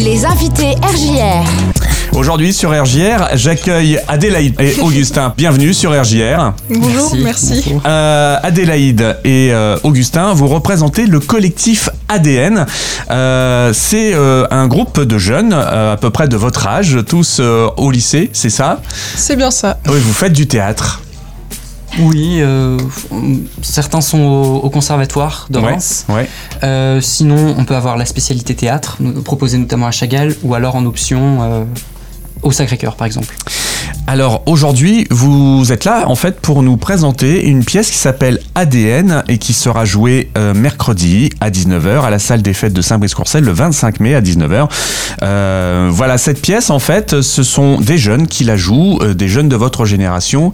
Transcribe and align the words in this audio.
Les 0.00 0.24
invités 0.24 0.76
RJR. 0.80 1.44
Aujourd'hui 2.16 2.52
sur 2.52 2.70
RJR, 2.70 3.30
j'accueille 3.34 3.98
Adélaïde 4.06 4.54
et 4.60 4.78
Augustin. 4.80 5.34
Bienvenue 5.36 5.74
sur 5.74 5.90
RJR. 5.90 6.52
Bonjour, 6.70 7.16
merci. 7.20 7.64
Euh, 7.84 8.36
Adélaïde 8.40 9.16
et 9.24 9.48
euh, 9.50 9.76
Augustin, 9.82 10.34
vous 10.34 10.46
représentez 10.46 11.04
le 11.06 11.18
collectif 11.18 11.90
ADN. 12.08 12.64
Euh, 13.10 13.72
c'est 13.74 14.14
euh, 14.14 14.46
un 14.52 14.68
groupe 14.68 15.00
de 15.00 15.18
jeunes, 15.18 15.52
euh, 15.52 15.94
à 15.94 15.96
peu 15.96 16.10
près 16.10 16.28
de 16.28 16.36
votre 16.36 16.68
âge, 16.68 16.98
tous 17.04 17.38
euh, 17.40 17.66
au 17.76 17.90
lycée, 17.90 18.30
c'est 18.32 18.50
ça? 18.50 18.80
C'est 19.16 19.34
bien 19.34 19.50
ça. 19.50 19.78
Oui, 19.88 19.98
vous 19.98 20.12
faites 20.12 20.32
du 20.32 20.46
théâtre. 20.46 21.00
Oui, 22.00 22.38
euh, 22.40 22.78
certains 23.62 24.00
sont 24.00 24.20
au, 24.20 24.56
au 24.62 24.70
conservatoire 24.70 25.46
de 25.50 25.58
Ouais, 25.58 25.72
Reims. 25.72 26.06
ouais. 26.08 26.28
Euh, 26.62 27.00
sinon, 27.00 27.54
on 27.58 27.64
peut 27.64 27.74
avoir 27.76 27.96
la 27.96 28.06
spécialité 28.06 28.54
théâtre, 28.54 28.98
proposée 29.24 29.58
notamment 29.58 29.86
à 29.86 29.90
Chagall, 29.90 30.34
ou 30.42 30.54
alors 30.54 30.76
en 30.76 30.84
option 30.86 31.38
euh, 31.42 31.64
au 32.42 32.52
Sacré-Cœur, 32.52 32.94
par 32.96 33.06
exemple. 33.06 33.34
Alors 34.10 34.42
aujourd'hui, 34.46 35.06
vous 35.10 35.70
êtes 35.70 35.84
là 35.84 36.04
en 36.08 36.14
fait 36.14 36.40
pour 36.40 36.62
nous 36.62 36.78
présenter 36.78 37.44
une 37.44 37.62
pièce 37.62 37.90
qui 37.90 37.98
s'appelle 37.98 38.40
ADN 38.54 39.22
et 39.28 39.36
qui 39.36 39.52
sera 39.52 39.84
jouée 39.84 40.30
euh, 40.38 40.54
mercredi 40.54 41.28
à 41.42 41.50
19h 41.50 42.00
à 42.00 42.08
la 42.08 42.18
salle 42.18 42.40
des 42.40 42.54
fêtes 42.54 42.72
de 42.72 42.80
Saint-Brice-Courcelles 42.80 43.44
le 43.44 43.52
25 43.52 44.00
mai 44.00 44.14
à 44.14 44.22
19h. 44.22 44.66
Euh, 45.22 45.90
voilà, 45.92 46.16
cette 46.16 46.40
pièce 46.40 46.70
en 46.70 46.78
fait, 46.78 47.20
ce 47.20 47.42
sont 47.42 47.82
des 47.82 47.98
jeunes 47.98 48.28
qui 48.28 48.44
la 48.44 48.56
jouent, 48.56 48.98
euh, 49.02 49.12
des 49.12 49.28
jeunes 49.28 49.50
de 49.50 49.56
votre 49.56 49.84
génération 49.84 50.52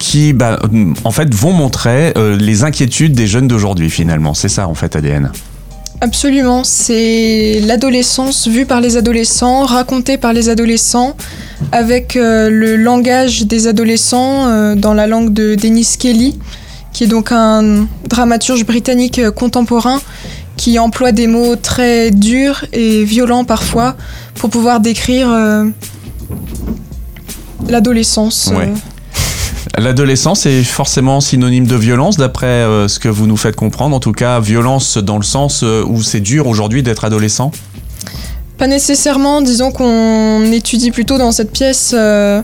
qui 0.00 0.32
bah, 0.32 0.58
en 1.04 1.10
fait 1.12 1.32
vont 1.32 1.52
montrer 1.52 2.12
les 2.16 2.64
inquiétudes 2.64 3.12
des 3.12 3.28
jeunes 3.28 3.46
d'aujourd'hui 3.46 3.90
finalement. 3.90 4.34
C'est 4.34 4.48
ça 4.48 4.66
en 4.66 4.74
fait 4.74 4.96
ADN. 4.96 5.30
Absolument. 6.02 6.64
C'est 6.64 7.60
l'adolescence 7.64 8.48
vue 8.48 8.66
par 8.66 8.80
les 8.80 8.96
adolescents, 8.96 9.64
racontée 9.64 10.18
par 10.18 10.32
les 10.32 10.48
adolescents, 10.48 11.16
avec 11.70 12.16
euh, 12.16 12.50
le 12.50 12.76
langage 12.76 13.42
des 13.46 13.66
adolescents 13.66 14.46
euh, 14.46 14.74
dans 14.74 14.94
la 14.94 15.06
langue 15.06 15.32
de 15.32 15.54
Dennis 15.54 15.96
Kelly, 15.98 16.38
qui 16.92 17.04
est 17.04 17.08
donc 17.08 17.30
un 17.32 17.86
dramaturge 18.08 18.64
britannique 18.66 19.18
euh, 19.18 19.30
contemporain 19.30 20.00
qui 20.56 20.78
emploie 20.78 21.12
des 21.12 21.26
mots 21.26 21.56
très 21.56 22.10
durs 22.10 22.64
et 22.72 23.04
violents 23.04 23.44
parfois 23.44 23.96
pour 24.34 24.50
pouvoir 24.50 24.80
décrire 24.80 25.28
l'adolescence. 27.68 28.52
L'adolescence 29.78 30.44
est 30.44 30.62
forcément 30.62 31.22
synonyme 31.22 31.66
de 31.66 31.74
violence, 31.74 32.18
d'après 32.18 32.66
ce 32.86 32.98
que 32.98 33.08
vous 33.08 33.26
nous 33.26 33.38
faites 33.38 33.56
comprendre. 33.56 33.96
En 33.96 34.00
tout 34.00 34.12
cas, 34.12 34.40
violence 34.40 34.98
dans 34.98 35.16
le 35.16 35.22
sens 35.22 35.62
où 35.62 36.02
c'est 36.02 36.20
dur 36.20 36.46
aujourd'hui 36.46 36.82
d'être 36.82 37.06
adolescent? 37.06 37.50
Pas 38.58 38.66
nécessairement, 38.66 39.40
disons 39.42 39.72
qu'on 39.72 40.44
étudie 40.52 40.90
plutôt 40.90 41.18
dans 41.18 41.32
cette 41.32 41.50
pièce 41.52 41.92
euh, 41.94 42.42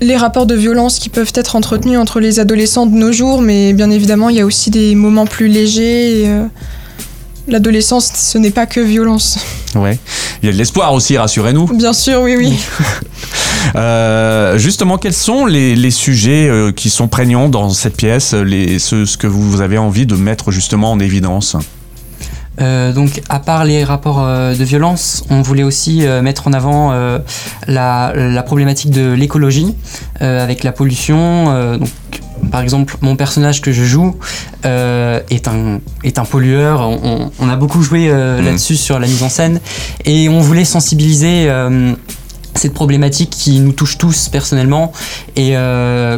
les 0.00 0.16
rapports 0.16 0.46
de 0.46 0.54
violence 0.54 0.98
qui 0.98 1.08
peuvent 1.08 1.32
être 1.34 1.56
entretenus 1.56 1.98
entre 1.98 2.20
les 2.20 2.40
adolescents 2.40 2.86
de 2.86 2.94
nos 2.94 3.12
jours, 3.12 3.40
mais 3.40 3.72
bien 3.72 3.90
évidemment, 3.90 4.28
il 4.28 4.36
y 4.36 4.40
a 4.40 4.46
aussi 4.46 4.70
des 4.70 4.94
moments 4.94 5.26
plus 5.26 5.48
légers. 5.48 6.24
euh, 6.26 6.44
L'adolescence, 7.48 8.10
ce 8.14 8.38
n'est 8.38 8.50
pas 8.52 8.66
que 8.66 8.80
violence. 8.80 9.36
Ouais. 9.74 9.98
Il 10.42 10.46
y 10.46 10.48
a 10.48 10.52
de 10.52 10.58
l'espoir 10.58 10.92
aussi, 10.92 11.16
rassurez-nous. 11.16 11.66
Bien 11.74 11.92
sûr, 11.92 12.20
oui, 12.22 12.34
oui. 12.36 12.54
Euh, 13.76 14.58
justement, 14.58 14.98
quels 14.98 15.14
sont 15.14 15.46
les, 15.46 15.76
les 15.76 15.92
sujets 15.92 16.48
euh, 16.48 16.72
qui 16.72 16.90
sont 16.90 17.06
prégnants 17.06 17.48
dans 17.48 17.70
cette 17.70 17.96
pièce, 17.96 18.34
les, 18.34 18.78
ce, 18.80 19.06
ce 19.06 19.16
que 19.16 19.28
vous 19.28 19.60
avez 19.60 19.78
envie 19.78 20.04
de 20.04 20.16
mettre 20.16 20.50
justement 20.50 20.90
en 20.90 20.98
évidence? 20.98 21.56
Euh, 22.62 22.92
donc, 22.92 23.20
à 23.28 23.40
part 23.40 23.64
les 23.64 23.84
rapports 23.84 24.22
euh, 24.22 24.54
de 24.54 24.64
violence, 24.64 25.24
on 25.30 25.42
voulait 25.42 25.62
aussi 25.62 26.06
euh, 26.06 26.22
mettre 26.22 26.46
en 26.48 26.52
avant 26.52 26.92
la, 27.66 28.12
la 28.14 28.42
problématique 28.42 28.90
de 28.90 29.12
l'écologie 29.12 29.74
avec 30.20 30.62
la 30.64 30.72
pollution. 30.72 31.78
donc, 31.78 31.88
par 32.50 32.60
exemple, 32.60 32.96
mon 33.02 33.14
personnage 33.16 33.60
que 33.60 33.72
je 33.72 33.84
joue 33.84 34.16
euh, 34.66 35.20
est, 35.30 35.46
un, 35.48 35.80
est 36.04 36.18
un 36.18 36.24
pollueur. 36.24 36.88
On, 37.40 37.48
a 37.48 37.56
beaucoup 37.56 37.82
joué 37.82 38.08
euh, 38.08 38.38
Mhm. 38.38 38.46
là-dessus 38.46 38.76
sur 38.76 38.98
la 38.98 39.06
mise 39.06 39.22
en 39.22 39.28
scène 39.28 39.60
et 40.04 40.28
on 40.28 40.40
voulait 40.40 40.64
sensibiliser. 40.64 41.46
euh, 41.48 41.94
cette 42.54 42.74
problématique 42.74 43.30
qui 43.30 43.60
nous 43.60 43.72
touche 43.72 43.96
tous 43.96 44.28
personnellement 44.28 44.92
et 45.36 45.54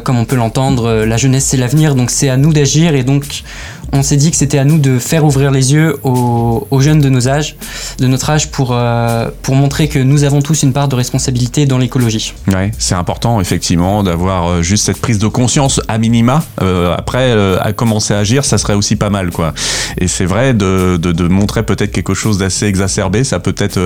comme 0.02 0.18
on 0.18 0.24
peut 0.24 0.34
l'entendre, 0.34 1.04
la 1.04 1.16
jeunesse 1.16 1.44
c'est 1.44 1.56
l'avenir, 1.56 1.94
donc 1.94 2.10
c'est 2.10 2.28
à 2.28 2.36
nous 2.36 2.52
d'agir 2.52 2.96
et 2.96 3.04
donc 3.04 3.44
on 3.92 4.02
s'est 4.02 4.16
dit 4.16 4.30
que 4.30 4.36
c'était 4.36 4.58
à 4.58 4.64
nous 4.64 4.78
de 4.78 4.98
faire 4.98 5.24
ouvrir 5.24 5.50
les 5.50 5.72
yeux 5.72 5.96
aux, 6.02 6.66
aux 6.70 6.80
jeunes 6.80 7.00
de 7.00 7.08
nos 7.08 7.28
âges, 7.28 7.56
de 7.98 8.06
notre 8.06 8.30
âge, 8.30 8.50
pour, 8.50 8.70
euh, 8.72 9.30
pour 9.42 9.54
montrer 9.54 9.88
que 9.88 9.98
nous 9.98 10.24
avons 10.24 10.42
tous 10.42 10.62
une 10.62 10.72
part 10.72 10.88
de 10.88 10.96
responsabilité 10.96 11.66
dans 11.66 11.78
l'écologie. 11.78 12.34
Ouais, 12.48 12.70
c'est 12.78 12.94
important 12.94 13.40
effectivement 13.40 14.02
d'avoir 14.02 14.48
euh, 14.48 14.62
juste 14.62 14.84
cette 14.86 15.00
prise 15.00 15.18
de 15.18 15.28
conscience 15.28 15.80
à 15.88 15.98
minima. 15.98 16.42
Euh, 16.62 16.94
après, 16.96 17.30
euh, 17.30 17.58
à 17.60 17.72
commencer 17.72 18.14
à 18.14 18.18
agir, 18.18 18.44
ça 18.44 18.58
serait 18.58 18.74
aussi 18.74 18.96
pas 18.96 19.10
mal, 19.10 19.30
quoi. 19.30 19.54
Et 19.98 20.08
c'est 20.08 20.26
vrai 20.26 20.54
de, 20.54 20.96
de, 20.96 21.12
de 21.12 21.28
montrer 21.28 21.62
peut-être 21.64 21.92
quelque 21.92 22.14
chose 22.14 22.38
d'assez 22.38 22.66
exacerbé, 22.66 23.24
ça 23.24 23.38
peut 23.38 23.54
être 23.58 23.78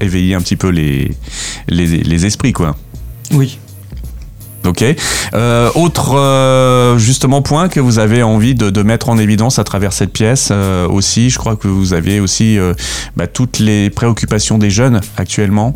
éveiller 0.00 0.34
un 0.34 0.40
petit 0.40 0.56
peu 0.56 0.68
les, 0.68 1.12
les, 1.68 1.86
les 1.86 2.26
esprits, 2.26 2.52
quoi. 2.52 2.76
Oui. 3.32 3.58
Ok. 4.66 4.84
Euh, 5.34 5.70
autre 5.74 6.16
euh, 6.16 6.98
justement 6.98 7.42
point 7.42 7.68
que 7.68 7.80
vous 7.80 7.98
avez 7.98 8.22
envie 8.22 8.54
de, 8.54 8.70
de 8.70 8.82
mettre 8.82 9.08
en 9.08 9.18
évidence 9.18 9.58
à 9.58 9.64
travers 9.64 9.92
cette 9.92 10.12
pièce 10.12 10.48
euh, 10.50 10.88
aussi, 10.88 11.30
je 11.30 11.38
crois 11.38 11.56
que 11.56 11.68
vous 11.68 11.92
avez 11.94 12.20
aussi 12.20 12.58
bah, 13.16 13.26
toutes 13.26 13.58
les 13.58 13.90
préoccupations 13.90 14.58
des 14.58 14.70
jeunes 14.70 15.00
actuellement, 15.16 15.74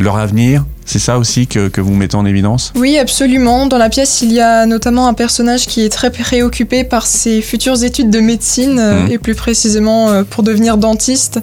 leur 0.00 0.16
avenir. 0.16 0.64
C'est 0.84 0.98
ça 0.98 1.16
aussi 1.18 1.46
que, 1.46 1.68
que 1.68 1.80
vous 1.80 1.94
mettez 1.94 2.16
en 2.16 2.26
évidence? 2.26 2.72
Oui, 2.76 2.98
absolument. 2.98 3.66
Dans 3.66 3.78
la 3.78 3.88
pièce, 3.88 4.20
il 4.22 4.32
y 4.32 4.40
a 4.40 4.66
notamment 4.66 5.06
un 5.06 5.14
personnage 5.14 5.66
qui 5.66 5.82
est 5.84 5.88
très 5.88 6.10
préoccupé 6.10 6.82
par 6.82 7.06
ses 7.06 7.40
futures 7.40 7.84
études 7.84 8.10
de 8.10 8.18
médecine, 8.20 8.80
Mhm. 8.80 9.10
et 9.12 9.18
plus 9.18 9.36
précisément 9.36 10.24
pour 10.28 10.42
devenir 10.42 10.76
dentiste. 10.76 11.38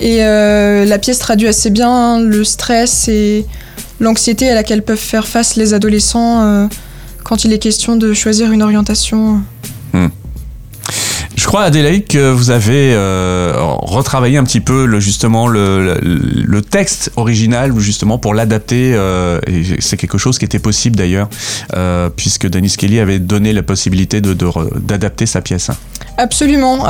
Et 0.00 0.22
euh, 0.22 0.84
la 0.84 0.98
pièce 0.98 1.18
traduit 1.18 1.48
assez 1.48 1.70
bien 1.70 2.20
le 2.20 2.44
stress 2.44 3.08
et 3.08 3.46
l'anxiété 4.00 4.48
à 4.50 4.54
laquelle 4.54 4.82
peuvent 4.82 4.96
faire 4.98 5.26
face 5.26 5.56
les 5.56 5.74
adolescents 5.74 6.42
euh, 6.42 6.66
quand 7.24 7.44
il 7.44 7.52
est 7.52 7.58
question 7.58 7.96
de 7.96 8.12
choisir 8.14 8.52
une 8.52 8.62
orientation. 8.62 9.40
Je 11.36 11.44
crois 11.46 11.62
Adélaïde 11.62 12.06
que 12.08 12.30
vous 12.32 12.50
avez 12.50 12.92
euh, 12.94 13.52
retravaillé 13.56 14.36
un 14.38 14.44
petit 14.44 14.60
peu 14.60 14.84
le, 14.86 14.98
justement 15.00 15.46
le, 15.46 15.94
le, 16.02 16.20
le 16.44 16.62
texte 16.62 17.10
original 17.16 17.72
justement 17.78 18.18
pour 18.18 18.34
l'adapter. 18.34 18.92
euh, 18.94 19.38
c'est 19.78 19.96
quelque 19.96 20.18
chose 20.18 20.38
qui 20.38 20.44
était 20.44 20.58
possible 20.58 20.96
d'ailleurs 20.96 21.28
euh, 21.74 22.10
puisque 22.14 22.48
Denis 22.48 22.74
Kelly 22.76 22.98
avait 22.98 23.18
donné 23.20 23.52
la 23.52 23.62
possibilité 23.62 24.20
de- 24.20 24.34
de 24.34 24.46
re- 24.46 24.78
d'adapter 24.80 25.26
sa 25.26 25.40
pièce. 25.40 25.70
Absolument. 26.18 26.84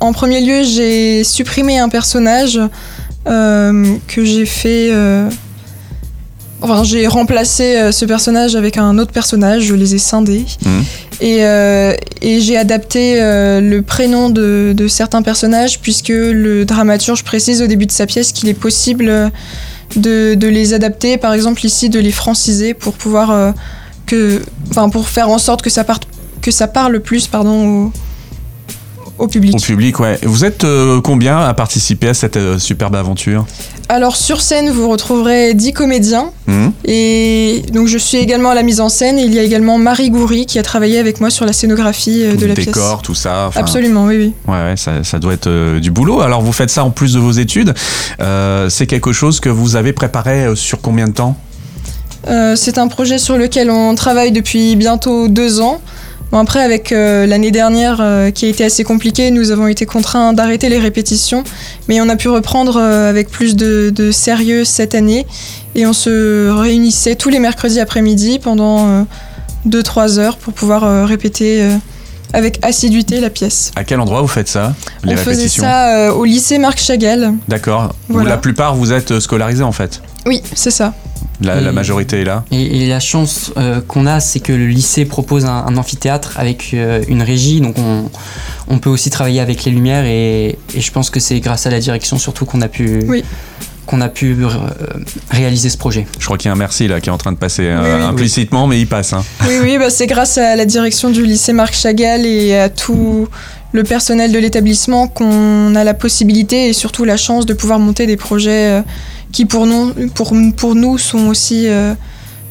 En 0.00 0.12
premier 0.12 0.40
lieu, 0.40 0.62
j'ai 0.62 1.24
supprimé 1.24 1.78
un 1.78 1.88
personnage 1.88 2.58
que 3.26 4.24
j'ai 4.24 4.46
fait. 4.46 4.90
Enfin, 6.62 6.84
j'ai 6.84 7.06
remplacé 7.06 7.76
euh, 7.76 7.92
ce 7.92 8.04
personnage 8.04 8.56
avec 8.56 8.78
un 8.78 8.98
autre 8.98 9.12
personnage, 9.12 9.64
je 9.64 9.74
les 9.74 9.94
ai 9.94 9.98
scindés. 9.98 10.46
Et, 11.20 11.44
euh, 11.44 11.94
et 12.22 12.40
j'ai 12.40 12.56
adapté 12.56 13.20
euh, 13.20 13.60
le 13.60 13.82
prénom 13.82 14.30
de, 14.30 14.74
de 14.76 14.88
certains 14.88 15.22
personnages, 15.22 15.80
puisque 15.80 16.08
le 16.08 16.64
dramaturge 16.64 17.24
précise 17.24 17.62
au 17.62 17.66
début 17.66 17.86
de 17.86 17.92
sa 17.92 18.06
pièce 18.06 18.32
qu'il 18.32 18.48
est 18.48 18.54
possible 18.54 19.30
de, 19.94 20.34
de 20.34 20.48
les 20.48 20.74
adapter, 20.74 21.16
par 21.16 21.32
exemple 21.32 21.64
ici 21.64 21.88
de 21.88 22.00
les 22.00 22.12
franciser 22.12 22.74
pour 22.74 22.94
pouvoir 22.94 23.30
euh, 23.30 23.52
que, 24.06 24.42
enfin 24.70 24.88
pour 24.88 25.08
faire 25.08 25.28
en 25.28 25.38
sorte 25.38 25.62
que 25.62 25.70
ça 25.70 25.84
parte, 25.84 26.04
que 26.42 26.50
ça 26.50 26.66
parle 26.68 27.00
plus, 27.00 27.26
pardon, 27.28 27.92
au 29.18 29.28
public. 29.28 29.54
Au 29.54 29.58
public, 29.58 29.98
ouais. 30.00 30.18
Vous 30.22 30.44
êtes 30.44 30.64
euh, 30.64 31.00
combien 31.00 31.40
à 31.40 31.54
participer 31.54 32.08
à 32.08 32.14
cette 32.14 32.36
euh, 32.36 32.58
superbe 32.58 32.94
aventure? 32.94 33.46
Alors 33.88 34.16
sur 34.16 34.40
scène, 34.40 34.70
vous 34.70 34.88
retrouverez 34.88 35.54
10 35.54 35.72
comédiens. 35.72 36.30
Mhm. 36.46 36.72
Et 36.84 37.62
donc 37.72 37.86
je 37.86 37.98
suis 37.98 38.18
également 38.18 38.50
à 38.50 38.54
la 38.54 38.62
mise 38.62 38.80
en 38.80 38.88
scène. 38.88 39.18
Et 39.18 39.22
il 39.22 39.32
y 39.34 39.38
a 39.38 39.42
également 39.42 39.78
Marie 39.78 40.10
Goury 40.10 40.46
qui 40.46 40.58
a 40.58 40.62
travaillé 40.62 40.98
avec 40.98 41.20
moi 41.20 41.30
sur 41.30 41.44
la 41.44 41.52
scénographie 41.52 42.24
euh, 42.24 42.34
de 42.34 42.42
le 42.42 42.48
la 42.48 42.54
décor, 42.54 42.96
pièce. 42.98 43.06
tout 43.06 43.14
ça. 43.14 43.50
Absolument, 43.54 44.04
oui, 44.06 44.16
oui. 44.18 44.32
Ouais, 44.48 44.70
ouais, 44.70 44.76
ça, 44.76 45.04
ça 45.04 45.18
doit 45.18 45.32
être 45.34 45.78
du 45.78 45.90
boulot. 45.90 46.20
Alors, 46.20 46.42
vous 46.42 46.52
faites 46.52 46.70
ça 46.70 46.84
en 46.84 46.90
plus 46.90 47.12
de 47.14 47.18
vos 47.18 47.32
études. 47.32 47.74
C'est 48.68 48.86
quelque 48.86 49.12
chose 49.12 49.40
que 49.40 49.48
vous 49.48 49.76
avez 49.76 49.92
préparé 49.92 50.54
sur 50.54 50.80
combien 50.80 51.06
de 51.08 51.12
temps? 51.12 51.36
C'est 52.56 52.78
un 52.78 52.88
projet 52.88 53.18
sur 53.18 53.36
lequel 53.38 53.70
on 53.70 53.94
travaille 53.94 54.32
depuis 54.32 54.74
bientôt 54.74 55.28
deux 55.28 55.60
ans. 55.60 55.80
Bon, 56.32 56.38
après, 56.38 56.60
avec 56.60 56.92
euh, 56.92 57.26
l'année 57.26 57.50
dernière 57.50 57.98
euh, 58.00 58.30
qui 58.30 58.46
a 58.46 58.48
été 58.48 58.64
assez 58.64 58.84
compliquée, 58.84 59.30
nous 59.30 59.52
avons 59.52 59.68
été 59.68 59.86
contraints 59.86 60.32
d'arrêter 60.32 60.68
les 60.68 60.78
répétitions, 60.78 61.44
mais 61.88 62.00
on 62.00 62.08
a 62.08 62.16
pu 62.16 62.28
reprendre 62.28 62.76
euh, 62.76 63.08
avec 63.08 63.30
plus 63.30 63.54
de, 63.54 63.90
de 63.94 64.10
sérieux 64.10 64.64
cette 64.64 64.94
année. 64.94 65.26
Et 65.74 65.86
on 65.86 65.92
se 65.92 66.50
réunissait 66.50 67.14
tous 67.14 67.28
les 67.28 67.38
mercredis 67.38 67.80
après-midi 67.80 68.38
pendant 68.38 69.06
2-3 69.68 70.18
heures 70.18 70.36
pour 70.38 70.54
pouvoir 70.54 71.06
répéter 71.06 71.62
avec 72.32 72.58
assiduité 72.62 73.20
la 73.20 73.30
pièce. 73.30 73.70
À 73.76 73.84
quel 73.84 74.00
endroit 74.00 74.20
vous 74.20 74.28
faites 74.28 74.48
ça 74.48 74.74
Les 75.04 75.14
On 75.14 75.16
faisait 75.16 75.48
ça 75.48 75.96
euh, 75.96 76.12
au 76.12 76.24
lycée 76.24 76.58
Marc 76.58 76.78
Chagall. 76.78 77.32
D'accord. 77.48 77.94
Voilà. 78.08 78.30
La 78.30 78.36
plupart, 78.36 78.74
vous 78.74 78.92
êtes 78.92 79.20
scolarisés 79.20 79.62
en 79.62 79.72
fait. 79.72 80.02
Oui, 80.26 80.42
c'est 80.54 80.70
ça. 80.70 80.92
La, 81.42 81.72
majorité 81.72 82.20
est 82.20 82.24
là. 82.24 82.44
Et, 82.50 82.84
et 82.84 82.88
la 82.88 83.00
chance 83.00 83.52
euh, 83.56 83.80
qu'on 83.86 84.06
a, 84.06 84.20
c'est 84.20 84.40
que 84.40 84.52
le 84.52 84.66
lycée 84.66 85.04
propose 85.04 85.44
un, 85.44 85.64
un 85.66 85.76
amphithéâtre 85.76 86.32
avec 86.36 86.70
euh, 86.74 87.02
une 87.08 87.22
régie, 87.22 87.60
donc 87.60 87.76
on, 87.78 88.10
on 88.68 88.78
peut 88.78 88.90
aussi 88.90 89.10
travailler 89.10 89.40
avec 89.40 89.64
les 89.64 89.72
lumières 89.72 90.04
et, 90.06 90.58
et 90.74 90.80
je 90.80 90.90
pense 90.92 91.10
que 91.10 91.20
c'est 91.20 91.38
grâce 91.40 91.66
à 91.66 91.70
la 91.70 91.78
direction 91.80 92.18
surtout 92.18 92.44
qu'on 92.46 92.62
a 92.62 92.68
pu, 92.68 93.00
Oui. 93.06 93.22
qu'on 93.86 94.00
a 94.00 94.08
pu 94.08 94.36
euh, 94.40 94.48
réaliser 95.30 95.68
ce 95.68 95.76
projet. 95.76 96.06
Je 96.18 96.24
crois 96.24 96.38
qu'il 96.38 96.48
y 96.48 96.50
a 96.50 96.52
un 96.52 96.58
merci 96.58 96.88
là 96.88 97.00
qui 97.00 97.08
est 97.08 97.12
en 97.12 97.18
train 97.18 97.32
de 97.32 97.36
passer 97.38 97.64
euh, 97.66 97.80
Oui, 97.82 98.00
oui. 98.00 98.04
implicitement, 98.06 98.66
mais 98.66 98.80
il 98.80 98.86
passe. 98.86 99.12
hein. 99.12 99.22
Oui, 99.46 99.54
oui, 99.62 99.78
bah, 99.78 99.90
c'est 99.90 100.06
grâce 100.06 100.38
à 100.38 100.56
la 100.56 100.64
direction 100.64 101.10
du 101.10 101.24
lycée 101.24 101.52
Marc 101.52 101.74
Chagall 101.74 102.24
et 102.24 102.56
à 102.56 102.68
tout 102.68 103.28
le 103.72 103.82
personnel 103.84 104.32
de 104.32 104.38
l'établissement 104.38 105.06
qu'on 105.06 105.74
a 105.74 105.84
la 105.84 105.92
possibilité 105.92 106.68
et 106.68 106.72
surtout 106.72 107.04
la 107.04 107.16
chance 107.18 107.44
de 107.44 107.52
pouvoir 107.52 107.78
monter 107.78 108.06
des 108.06 108.16
projets 108.16 108.78
euh, 108.78 108.82
qui 109.36 109.44
pour 109.44 109.66
nous, 109.66 109.92
pour, 110.14 110.32
pour 110.56 110.74
nous 110.74 110.96
sont 110.96 111.26
aussi 111.28 111.68
euh, 111.68 111.92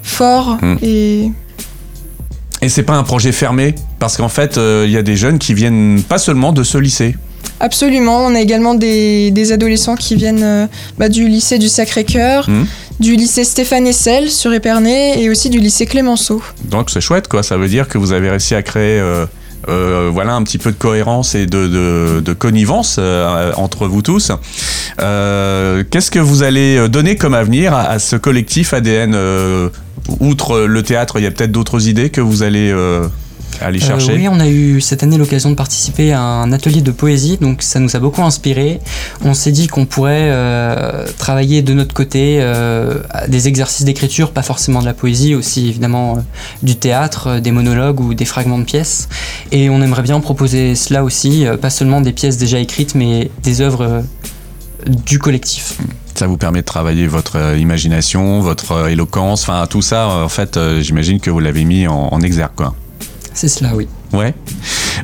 forts 0.04 0.58
Mm. 0.62 0.76
et 0.84 1.32
Et 2.62 2.70
c'est 2.70 2.84
pas 2.84 2.94
un 2.94 3.04
projet 3.04 3.32
fermé 3.32 3.74
parce 4.00 4.18
qu'en 4.18 4.30
fait, 4.30 4.58
euh, 4.60 4.84
il 4.86 4.92
y 4.92 4.98
a 4.98 5.02
des 5.02 5.16
jeunes 5.16 5.40
qui 5.40 5.54
viennent 5.56 6.04
pas 6.08 6.20
seulement 6.20 6.52
de 6.54 6.64
ce 6.64 6.78
lycée. 6.78 7.16
absolument. 7.60 8.20
On 8.28 8.36
a 8.36 8.40
également 8.40 8.76
des, 8.76 9.32
des 9.32 9.52
adolescents 9.52 9.96
qui 9.96 10.16
viennent 10.16 10.44
euh, 10.44 10.68
bah, 11.00 11.10
du 11.10 11.28
lycée 11.28 11.58
du 11.58 11.70
Sacré-Cœur, 11.70 12.48
Mm. 12.50 12.66
du 13.00 13.16
lycée 13.16 13.44
Stéphane 13.46 13.88
Essel 13.88 14.30
sur 14.30 14.54
Épernay 14.54 15.22
et 15.24 15.30
aussi 15.32 15.50
du 15.50 15.60
lycée 15.60 15.88
Clémenceau. 15.88 16.42
Donc 16.66 16.92
c'est 16.92 17.02
chouette, 17.02 17.28
quoi. 17.28 17.42
Ça 17.42 17.58
veut 17.58 17.68
dire 17.68 17.88
que 17.88 17.98
vous 17.98 18.12
avez 18.12 18.30
réussi 18.30 18.54
à 18.54 18.62
créer, 18.62 19.00
euh, 19.68 20.10
voilà, 20.14 20.36
un 20.36 20.44
petit 20.44 20.58
peu 20.58 20.72
de 20.72 20.78
cohérence 20.78 21.36
et 21.36 21.46
de, 21.46 22.34
connivence 22.38 22.98
euh, 23.00 23.52
entre 23.56 23.88
vous 23.88 24.02
tous. 24.02 24.32
Euh, 25.02 25.84
Qu'est-ce 25.90 26.12
que 26.12 26.20
vous 26.20 26.44
allez 26.44 26.88
donner 26.90 27.16
comme 27.16 27.34
avenir 27.34 27.74
à, 27.74 27.84
à 27.84 28.00
ce 28.00 28.16
collectif 28.16 28.74
ADN 28.74 29.16
Outre 30.20 30.60
le 30.60 30.84
théâtre, 30.84 31.18
il 31.18 31.24
y 31.24 31.28
a 31.28 31.32
peut-être 31.32 31.52
d'autres 31.52 31.88
idées 31.88 32.10
que 32.10 32.22
vous 32.22 32.44
allez 32.44 32.72
euh, 33.62 33.68
aller 33.68 33.82
Euh, 33.82 33.88
chercher. 33.88 34.14
oui, 34.16 34.28
on 34.30 34.40
a 34.40 34.48
eu 34.48 34.82
cette 34.82 35.04
année 35.04 35.18
l'occasion 35.18 35.50
de 35.50 35.56
participer 35.56 36.14
à 36.14 36.22
un 36.22 36.52
atelier 36.52 36.82
de 36.82 36.92
poésie, 36.92 37.38
donc 37.40 37.62
ça 37.62 37.80
nous 37.80 37.96
a 37.96 38.00
beaucoup 38.00 38.24
inspiré. 38.24 38.80
On 39.24 39.34
s'est 39.34 39.52
dit 39.52 39.68
qu'on 39.68 39.86
pourrait 39.86 40.30
euh, 40.32 41.06
travailler 41.18 41.62
de 41.62 41.74
notre 41.74 41.94
côté 41.94 42.38
euh, 42.40 43.00
à 43.10 43.28
des 43.28 43.48
exercices 43.48 43.86
d'écriture, 43.86 44.32
pas 44.32 44.44
forcément 44.44 44.80
de 44.82 44.86
la 44.86 44.94
poésie, 44.94 45.36
aussi 45.36 45.70
évidemment 45.70 46.24
du 46.64 46.76
théâtre, 46.76 47.40
des 47.40 47.52
monologues 47.52 48.00
ou 48.00 48.14
des 48.14 48.26
fragments 48.26 48.60
de 48.60 48.64
pièces. 48.66 49.08
Et 49.52 49.70
on 49.70 49.82
aimerait 49.82 50.04
bien 50.04 50.20
proposer 50.20 50.76
cela 50.76 51.04
aussi, 51.04 51.46
pas 51.62 51.70
seulement 51.70 52.02
des 52.02 52.14
pièces 52.14 52.38
déjà 52.38 52.60
écrites, 52.60 52.96
mais 52.96 53.30
des 53.44 53.62
œuvres 53.62 54.04
du 54.88 55.20
collectif. 55.20 55.78
Ça 56.16 56.28
vous 56.28 56.38
permet 56.38 56.60
de 56.62 56.66
travailler 56.66 57.08
votre 57.08 57.58
imagination, 57.58 58.40
votre 58.40 58.88
éloquence, 58.90 59.42
enfin 59.44 59.66
tout 59.70 59.82
ça. 59.82 60.08
en 60.08 60.30
fait, 60.30 60.58
j'imagine 60.80 61.20
que 61.20 61.30
vous 61.30 61.40
l'avez 61.40 61.66
mis 61.66 61.88
en, 61.88 62.08
en 62.12 62.22
exergue, 62.22 62.56
quoi. 62.56 62.74
C'est 63.36 63.48
cela, 63.50 63.76
oui. 63.76 63.88
Ouais. 64.14 64.34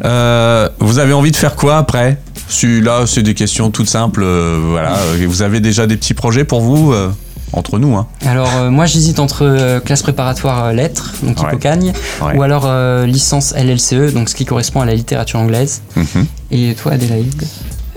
Euh, 0.05 0.67
vous 0.79 0.97
avez 0.99 1.13
envie 1.13 1.31
de 1.31 1.35
faire 1.35 1.55
quoi 1.55 1.77
après? 1.77 2.17
Celui-là, 2.47 3.03
c'est 3.05 3.21
des 3.23 3.33
questions 3.33 3.69
toutes 3.71 3.89
simples. 3.89 4.23
euh, 4.23 4.59
voilà. 4.63 4.97
Vous 5.27 5.41
avez 5.43 5.59
déjà 5.59 5.85
des 5.87 5.97
petits 5.97 6.13
projets 6.13 6.43
pour 6.43 6.61
vous 6.61 6.91
euh, 6.91 7.09
entre 7.53 7.77
nous, 7.79 7.95
hein? 7.95 8.07
Alors 8.25 8.49
euh, 8.57 8.69
moi 8.69 8.85
j'hésite 8.85 9.19
entre 9.19 9.43
euh, 9.45 9.79
classe 9.81 10.01
préparatoire 10.01 10.65
euh, 10.65 10.71
lettres, 10.73 11.13
donc 11.23 11.37
Ouais. 11.39 11.45
Hippocagne, 11.49 11.93
Ouais. 12.21 12.37
ou 12.37 12.41
alors 12.43 12.63
euh, 12.65 13.05
licence 13.05 13.53
LLCE, 13.55 14.13
donc 14.13 14.29
ce 14.29 14.35
qui 14.35 14.45
correspond 14.45 14.81
à 14.81 14.85
la 14.85 14.95
littérature 14.95 15.39
anglaise. 15.39 15.81
Mhm. 15.95 16.25
Et 16.51 16.75
toi 16.75 16.93
Adélaïde? 16.93 17.43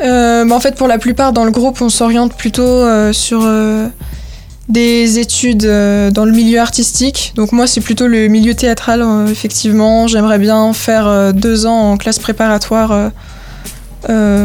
Euh, 0.03 0.45
bah, 0.45 0.55
en 0.55 0.61
fait, 0.61 0.75
pour 0.77 0.89
la 0.89 0.99
plupart, 0.99 1.33
dans 1.33 1.45
le 1.45 1.53
groupe, 1.53 1.81
on 1.81 1.89
s'oriente 1.89 2.37
plutôt 2.37 2.63
euh, 2.63 3.13
sur 3.13 3.43
euh, 3.45 3.87
des 4.69 5.19
études 5.19 5.67
euh, 5.67 6.11
dans 6.11 6.25
le 6.25 6.33
milieu 6.33 6.59
artistique. 6.59 7.33
Donc 7.37 7.53
moi, 7.53 7.67
c'est 7.67 7.81
plutôt 7.81 8.07
le 8.07 8.29
milieu 8.29 8.55
théâtral, 8.55 9.03
euh, 9.03 9.27
effectivement. 9.27 10.07
J'aimerais 10.07 10.39
bien 10.39 10.73
faire 10.73 11.07
euh, 11.07 11.33
deux 11.33 11.67
ans 11.67 11.93
en 11.93 11.97
classe 11.97 12.19
préparatoire, 12.19 13.11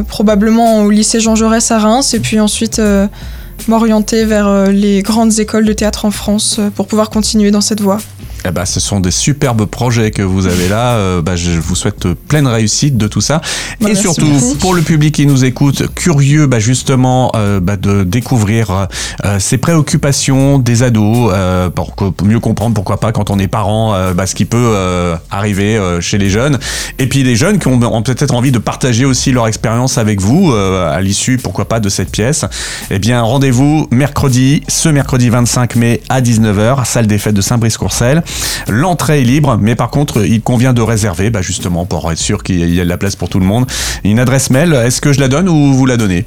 probablement 0.08 0.84
au 0.84 0.90
lycée 0.90 1.20
Jean 1.20 1.36
Jaurès 1.36 1.72
à 1.72 1.80
Reims, 1.80 2.14
et 2.14 2.20
puis 2.20 2.40
ensuite 2.40 2.82
m'orienter 3.68 4.24
vers 4.24 4.68
les 4.72 5.02
grandes 5.02 5.38
écoles 5.40 5.66
de 5.66 5.74
théâtre 5.74 6.06
en 6.06 6.12
France 6.12 6.62
pour 6.76 6.88
pouvoir 6.88 7.10
continuer 7.10 7.52
dans 7.52 7.60
cette 7.60 7.82
voie. 7.82 8.00
Eh 8.46 8.52
ben, 8.52 8.66
ce 8.66 8.80
sont 8.80 9.00
des 9.00 9.12
superbes 9.12 9.66
projets 9.66 10.12
que 10.12 10.22
vous 10.22 10.48
avez 10.48 10.70
là. 10.70 10.94
Euh, 10.96 11.22
bah, 11.22 11.36
je 11.36 11.52
vous 11.52 11.76
souhaite 11.76 12.08
pleine 12.28 12.48
réussite 12.48 12.98
de 12.98 13.08
tout 13.08 13.22
ça. 13.22 13.38
Bah, 13.80 13.90
et 13.90 13.94
merci 13.94 14.04
surtout, 14.04 14.56
pour 14.60 14.74
le 14.74 14.82
public 14.82 15.16
qui 15.16 15.26
nous 15.26 15.46
écoute, 15.46 15.94
curieux 15.94 16.48
bah, 16.48 16.60
justement 16.60 17.32
euh, 17.36 17.60
de 17.60 18.04
découvrir 18.04 18.88
euh, 19.26 19.40
ces 19.40 19.58
préoccupations 19.58 20.60
des 20.60 20.84
ados, 20.84 21.32
euh, 21.34 21.70
pour 21.70 21.94
pour 21.94 22.26
mieux 22.26 22.40
comprendre 22.40 22.74
pourquoi 22.74 23.00
pas 23.00 23.12
quand 23.12 23.30
on 23.30 23.40
est 23.40 23.48
parent, 23.48 23.94
euh, 23.94 24.14
bah, 24.14 24.26
ce 24.26 24.36
qui 24.36 24.46
peut 24.46 24.58
euh, 24.58 25.16
arriver 25.32 25.78
euh, 25.78 26.02
chez 26.02 26.18
les 26.18 26.30
jeunes. 26.30 26.60
Et 26.98 27.08
puis 27.08 27.24
les 27.24 27.36
jeunes 27.36 27.60
qui 27.60 27.68
ont, 27.68 27.82
ont 27.82 28.02
peut-être 28.02 28.34
envie 28.34 28.52
de 28.52 28.60
partager 28.60 29.06
aussi 29.06 29.32
leur 29.32 29.48
expérience 29.48 29.98
avec 29.98 30.22
vous 30.22 30.52
euh, 30.52 30.92
à 30.92 31.02
l'issue, 31.02 31.38
pourquoi 31.38 31.68
pas, 31.68 31.80
de 31.80 31.90
cette 31.90 32.12
pièce. 32.12 32.46
Eh 32.90 33.00
bien, 33.00 33.22
rendez-vous 33.22 33.88
mercredi, 33.92 34.64
ce 34.68 34.90
mercredi 34.90 35.30
25 35.30 35.76
mai 35.76 36.02
à 36.10 36.22
19h, 36.22 36.86
salle 36.86 37.08
des 37.08 37.18
fêtes 37.18 37.36
de 37.36 37.42
Saint-Brice-Courcelles. 37.42 38.24
L'entrée 38.68 39.22
est 39.22 39.26
libre, 39.26 39.58
mais 39.60 39.76
par 39.76 39.90
contre, 39.90 40.26
il 40.26 40.42
convient 40.42 40.74
de 40.74 40.82
réserver, 40.82 41.30
bah, 41.30 41.42
justement, 41.42 41.86
pour 41.86 42.12
être 42.12 42.18
sûr 42.20 42.44
qu'il 42.44 42.74
y 42.74 42.80
a 42.80 42.84
de 42.84 42.90
la 42.90 42.98
place 42.98 43.16
pour 43.16 43.30
tout 43.30 43.40
le 43.40 43.46
monde. 43.46 43.66
Une 44.04 44.20
adresse 44.20 44.50
mail, 44.50 44.74
est-ce 44.74 45.02
que 45.02 45.14
je 45.14 45.20
la 45.20 45.28
donne 45.28 45.50
ou 45.50 45.74
vous 45.74 45.86
la 45.86 45.98
donnez? 45.98 46.26